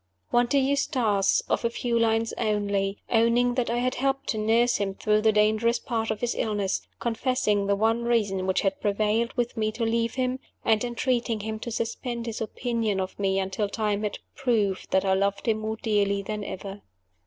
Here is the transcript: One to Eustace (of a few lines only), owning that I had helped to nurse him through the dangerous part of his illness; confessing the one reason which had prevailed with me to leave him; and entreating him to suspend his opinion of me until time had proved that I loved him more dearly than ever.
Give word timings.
One 0.31 0.47
to 0.47 0.57
Eustace 0.57 1.43
(of 1.47 1.63
a 1.63 1.69
few 1.69 1.99
lines 1.99 2.33
only), 2.39 3.03
owning 3.11 3.53
that 3.53 3.69
I 3.69 3.77
had 3.77 3.93
helped 3.93 4.29
to 4.29 4.39
nurse 4.39 4.77
him 4.77 4.95
through 4.95 5.21
the 5.21 5.31
dangerous 5.31 5.77
part 5.77 6.09
of 6.09 6.21
his 6.21 6.33
illness; 6.33 6.81
confessing 6.99 7.67
the 7.67 7.75
one 7.75 8.03
reason 8.05 8.47
which 8.47 8.61
had 8.61 8.81
prevailed 8.81 9.31
with 9.33 9.55
me 9.55 9.71
to 9.73 9.83
leave 9.85 10.15
him; 10.15 10.39
and 10.65 10.83
entreating 10.83 11.41
him 11.41 11.59
to 11.59 11.69
suspend 11.69 12.25
his 12.25 12.41
opinion 12.41 12.99
of 12.99 13.19
me 13.19 13.37
until 13.37 13.69
time 13.69 14.01
had 14.01 14.17
proved 14.33 14.89
that 14.89 15.05
I 15.05 15.13
loved 15.13 15.47
him 15.47 15.59
more 15.59 15.77
dearly 15.77 16.23
than 16.23 16.43
ever. 16.43 16.81